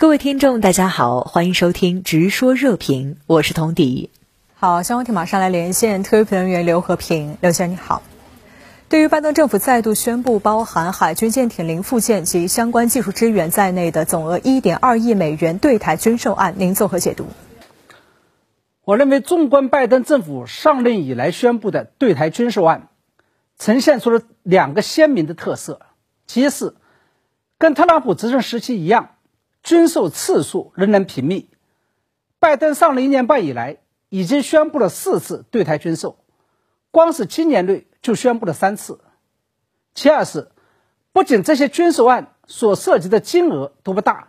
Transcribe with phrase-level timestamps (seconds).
[0.00, 4.08] 各位听众，大家好，欢迎收听《直说热评》，我是童迪。
[4.54, 8.02] 好，相关题马上来连线特约评论员刘和平，刘先生你好。
[8.88, 17.26] 对于拜登政府再度宣布包含海军舰艇零附件及相关技术支援在内的总额一点二亿美元对台军售案，您作何解读？
[18.86, 22.88] 我认为，纵观拜登政府上任以来宣布的对台军售案，
[23.58, 25.82] 呈现出了两个鲜明的特色：
[26.26, 26.74] 其一是
[27.58, 29.10] 跟特朗普执政时期一样。
[29.62, 31.50] 军售次数仍然频密，
[32.38, 33.76] 拜登上任一年半以来，
[34.08, 36.18] 已经宣布了四次对台军售，
[36.90, 39.00] 光是今年内就宣布了三次。
[39.94, 40.50] 其二是，
[41.12, 44.28] 不仅这些军售案所涉及的金额都不大，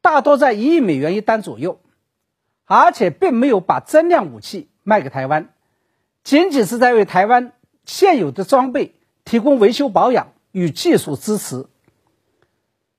[0.00, 1.80] 大多在一亿美元一单左右，
[2.64, 5.54] 而且并没有把增量武器卖给台湾，
[6.24, 7.52] 仅仅是在为台湾
[7.84, 11.66] 现有的装备提供维修保养与技术支持。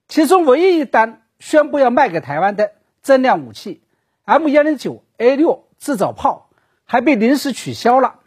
[0.08, 1.24] 其中唯一一单。
[1.40, 3.82] 宣布要卖给台湾的增量武器
[4.26, 6.50] M 幺零九 A 六制造炮
[6.86, 8.20] 还被临时取消了。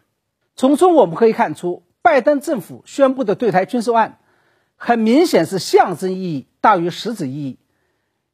[0.57, 4.19] 从中我们可以看出，拜登政府宣布的对台军售案，
[4.77, 7.59] 很明显是象征意义大于实质意义，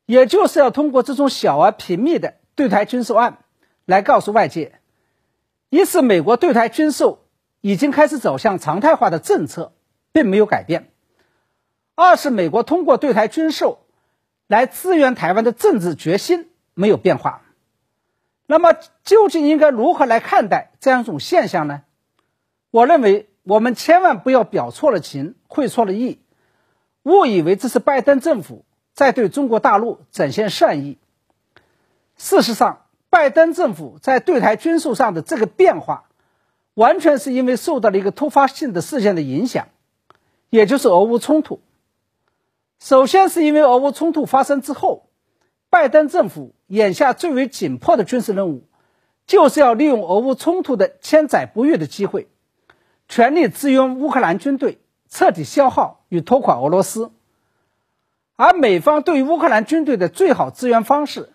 [0.07, 3.39] 也就是要通过这种小而频密的对台军售案，
[3.85, 4.81] 来告诉外界，
[5.71, 7.27] 一是美国对台军售
[7.61, 9.73] 已经开始走向常态化的政策，
[10.13, 10.85] 并没有改变；
[11.95, 13.85] 二是美国通过对台军售。
[14.49, 17.43] 来支援台湾的政治决心没有变化，
[18.47, 18.75] 那么
[19.05, 21.83] 究竟应该如何来看待这样一种现象呢？
[22.71, 26.19] 我认为我们千万不要表错了情，会错了意，
[27.03, 30.99] 误以为这是拜登政府在对中国大陆展现善意。
[32.17, 36.05] 事实上，拜登政府在对台军售上的这个变化，
[36.75, 39.69] 完全是因为受到了一个突发性的事件的影响，
[40.51, 41.61] 也就是俄乌冲突。
[42.79, 45.11] 首先是因为俄乌冲突发生之后，
[45.69, 48.69] 拜登政府眼下最为紧迫的军事任务，
[49.27, 52.29] 就是要利用俄乌冲突的千载不遇的机会，
[53.09, 54.79] 全力支援乌克兰军队，
[55.09, 57.11] 彻底消耗与拖垮俄罗斯。
[58.37, 61.33] 而美方对于乌克兰军队的最好支援方式，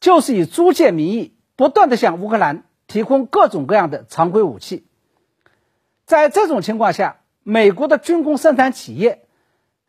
[0.00, 4.84] 就是以租借名义，不断的向乌克兰提供各种各样的常规武器。
[6.04, 9.20] 在这种情况下，美国的军工生产企业。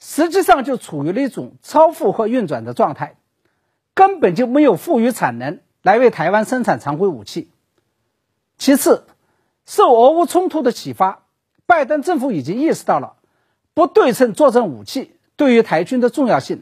[0.08, 3.16] 实际上就处于了一种超负荷运转的状态，
[3.96, 7.50] 根本就没有富余产能来为台湾生产常规武器。
[8.60, 9.08] 其次，
[9.66, 11.24] 受俄乌冲突的启发，
[11.66, 13.16] 拜登政府已经意识到了
[13.74, 16.62] 不对称作战武器对于台军的重要性，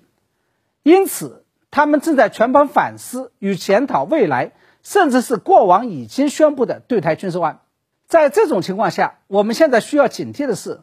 [0.83, 7.59] 因此他们正在全盘反思与检讨未来，甚至是过往已经宣布的对台军售案。
[8.07, 10.79] 在这种情况下，我们现在需要警惕的是，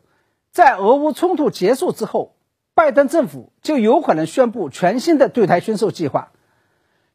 [0.53, 2.35] 在俄乌冲突结束之后。
[2.81, 6.33] 拜登政府就有可能宣布全新的对台军售计划，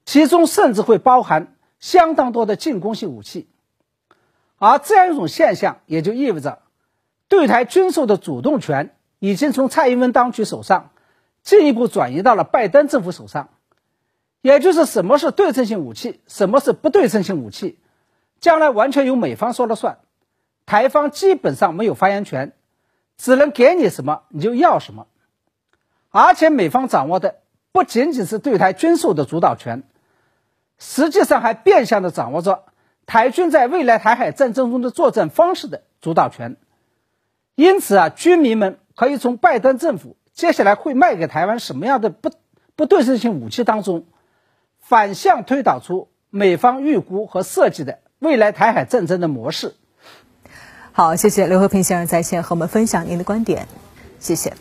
[0.06, 3.50] 其中甚至会包含相当多的进攻性武器，
[4.60, 6.60] 而这样一种现象也就意味着，
[7.30, 10.92] 对台军售的主动权已经从蔡英文当局手上
[11.42, 13.50] 进一步转移到了拜登政府手上，
[14.42, 17.80] 也就是什么是对称性武器，什么是不对称性武器，
[18.40, 19.98] 将来完全由美方说了算，
[20.68, 22.54] 台方基本上没有发言权，
[23.18, 25.08] 只能给你什么你就要什么。
[26.18, 27.36] 而且美方掌握的
[27.74, 29.84] 不仅仅是对台军售的主导权，
[30.80, 32.64] 实际上还变相的掌握着
[33.06, 36.56] 台军在未来台海战争中的作战方式的主导权。
[37.56, 42.32] 因此啊，军迷们可以从拜登政府接下来会卖给台湾什么样的不
[42.78, 44.06] 不对称性武器当中，
[44.80, 49.76] 反向推导出美方预估和设计的未来台海战争的模式。
[50.94, 53.68] 好，谢谢刘和平先生在线和我们分享您的观点，
[54.22, 54.54] 谢谢。